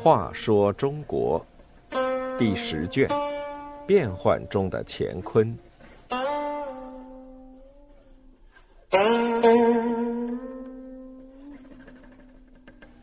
[0.00, 1.44] 话说中国
[2.38, 3.08] 第十卷：
[3.84, 5.58] 变幻中的乾坤。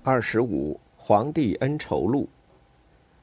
[0.02, 2.30] 二十五，皇帝恩仇录。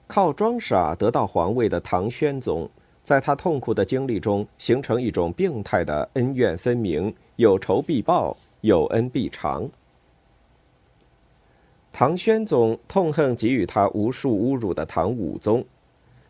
[0.07, 2.68] 靠装傻得到皇位的唐宣宗，
[3.11, 9.68] 在他痛苦的经历中，形成一种病态的恩怨分明、有仇必报、有恩必偿。
[11.92, 15.65] 唐宣宗痛恨给予他无数侮辱的唐武宗，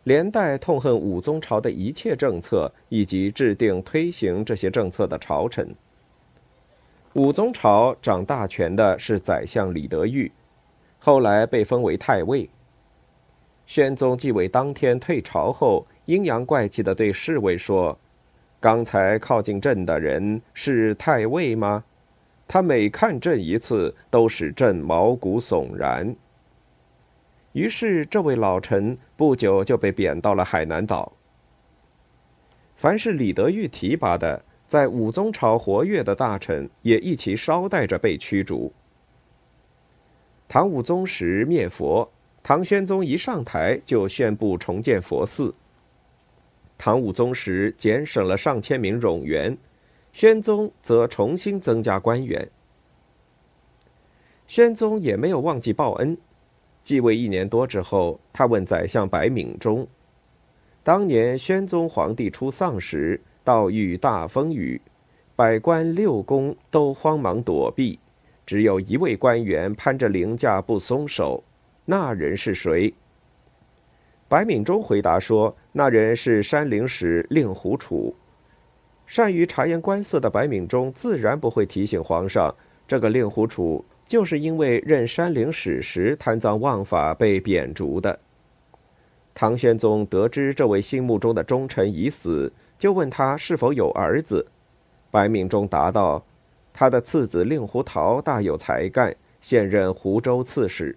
[0.04, 5.74] 连带痛恨武宗朝的一切政策以及制定推行这些政策的朝臣。
[7.12, 10.32] 武宗朝掌大权的是宰相李德裕。
[10.98, 12.48] 后来被封为太尉。
[13.66, 17.98] 宣宗继位当天退朝后，阴阳怪气的对侍卫说
[18.60, 21.84] ：“刚才靠近朕的人是太尉吗？
[22.48, 26.14] 他每看朕一次，都使朕毛骨悚然。”
[27.52, 31.12] 于是，这位老臣不久就被贬到了海南岛。
[32.76, 38.72] 凡是李德裕提拔的，在武宗朝活跃的大臣，也一起捎带着被驱逐。
[40.48, 42.10] 唐武宗时灭佛，
[42.42, 45.54] 唐宣宗一上台就宣布重建佛寺。
[46.82, 49.54] 唐武宗时减省了上千名冗员，
[50.14, 52.48] 宣宗则重新增加官员。
[54.46, 56.16] 宣宗也没有忘记报恩，
[56.82, 59.86] 继位一年多之后，他问宰相白敏中
[60.82, 64.80] ：“当年宣宗皇帝出丧时，道遇大风雨，
[65.36, 67.98] 百官六宫都慌忙躲避。”
[68.46, 71.44] 只有一位官员攀着凌驾不松手，
[71.84, 72.94] 那人是谁？
[74.30, 78.14] 白敏中回答说：“那人是山陵使令狐楚。”
[79.04, 82.54] 善于察言观色的白敏中自然不会提醒皇上，
[82.86, 88.16] 这个令狐楚就是因为任山陵使时贪赃枉法被贬逐的。
[89.34, 94.46] 唐玄宗得知这位心目中的忠臣已死，就问他是否有儿子。
[95.10, 96.24] 白敏中答道。
[96.72, 100.96] 他的次子令狐桃大有才干，现任湖州刺史。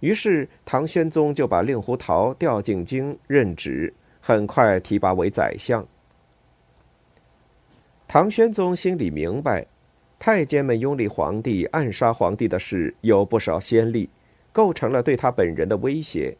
[0.00, 5.86] 于是唐宣宗就把令狐桃调进京任职，很快提拔为宰相。
[8.06, 9.66] 唐宣宗心里明白，
[10.18, 14.08] 太监们拥立皇帝、暗杀皇帝的事有不少先例，
[14.52, 16.36] 构成了对他本人的威胁，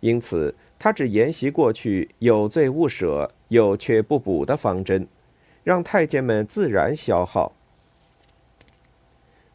[0.00, 5.06] 因此他只沿袭过去“有罪勿赦，有缺不补”的方针。
[5.62, 7.52] 让太监们自然消耗。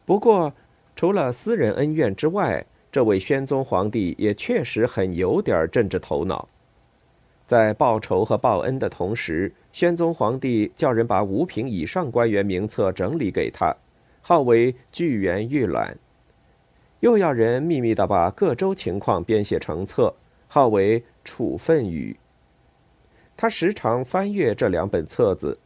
[0.04, 0.54] 不过，
[0.94, 2.64] 除了私人恩怨之外，
[2.96, 6.48] 这位宣宗皇帝也确实很有点政治头脑。
[7.44, 13.70] 在报仇和报恩的同时，宣宗皇帝叫人把五品以上官员名册整理给他，
[14.22, 15.94] 号为“巨源预览”，
[17.00, 20.10] 又要人秘密的把各州情况编写成册，
[20.48, 22.16] 号为“处分语”。
[23.36, 25.58] 他时常翻阅这两本册子。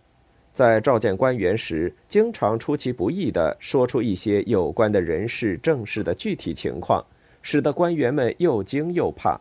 [0.53, 7.03] 在召见官员时，经常出其不意地说出一些有关的人事、政事的具体情况，
[7.43, 9.41] 使得官员们又惊又怕。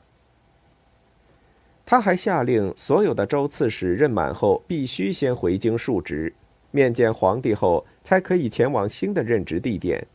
[1.85, 6.33] 他还下令，所有的州刺史任满后必须先回京述职，
[6.71, 10.05] 面见皇帝后才可以前往新的任职地点。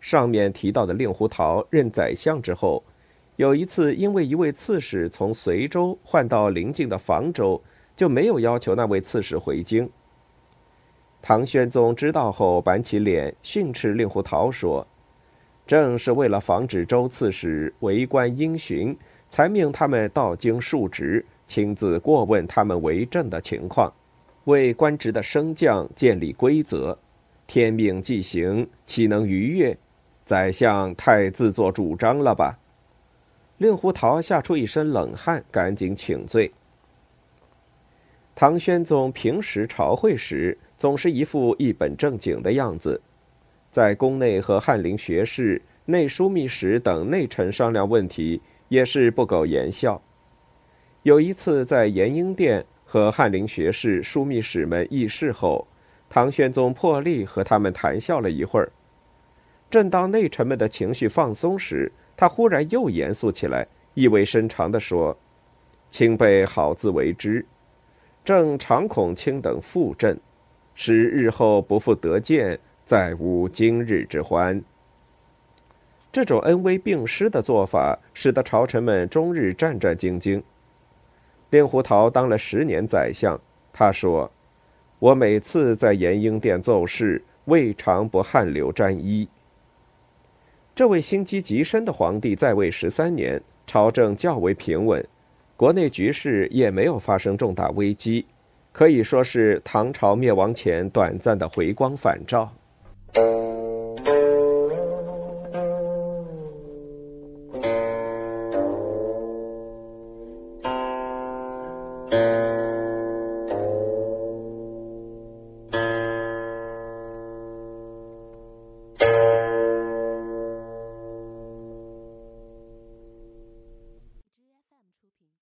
[0.00, 2.82] 上面提到的令狐桃任宰相之后，
[3.36, 7.62] 有一次因为一位刺史从随州换到邻近的房州。
[7.98, 9.90] 就没有要求那位刺史回京。
[11.20, 14.86] 唐玄宗知道后，板起脸训斥令狐桃说
[15.68, 18.96] ：“正是为了防止周刺史为官因循，
[19.28, 23.92] 才命他们到京述职，亲自过问他们为政的情况，
[24.44, 26.98] 为官职的升降建立规则。
[27.46, 29.76] 天命既行，岂能逾越？
[30.24, 32.58] 宰相太自作主张了吧？”
[33.58, 36.50] 令狐桃吓出一身冷汗，赶紧请罪。
[38.34, 42.98] 唐宣宗平时朝会时，总是一副一本正经的样子，
[43.70, 50.00] 在宫内和翰林学士、内枢密使等内臣商量问题，也是不苟言笑。
[51.02, 55.66] 有一次在延英殿和翰林学士、枢密使们议事后，
[56.08, 58.70] 唐玄宗破例和他们谈笑了一会儿。
[59.70, 65.16] 正当内臣们的情绪放松时，他忽然又严肃起来，意味深长地说
[65.90, 67.44] ：“卿辈好自为之。”
[68.24, 70.18] 正常恐卿等负朕，
[70.74, 74.62] 使日后不复得见，再无今日之欢。
[76.10, 80.42] 这种恩威并施的做法，使得朝臣们终日战战兢兢。
[81.50, 83.38] 令狐桃当了十年宰相，
[83.74, 84.30] 他说
[85.00, 89.28] ：“我每次在延英殿奏事，未尝不汗流沾衣。”
[90.74, 95.06] 这位心机极深的皇帝在位十三年，朝政较为平稳，
[95.58, 98.24] 国内局势也没有发生重大危机，
[98.72, 102.50] 可以说是唐朝灭亡前短暂的回光返照。
[103.18, 103.67] thank you